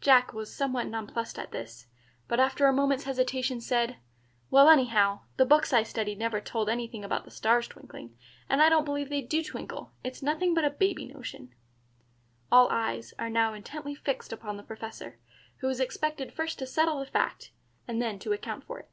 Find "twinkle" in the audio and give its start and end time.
9.44-9.92